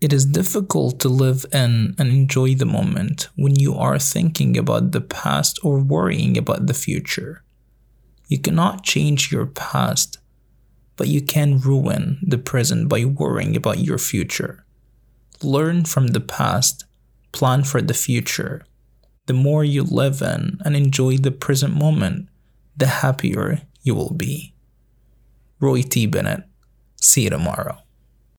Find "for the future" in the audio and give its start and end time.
17.64-18.64